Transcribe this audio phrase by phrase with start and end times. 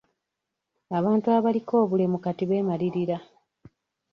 [0.97, 3.17] Abantu abaliko obulemu kati beemalirira.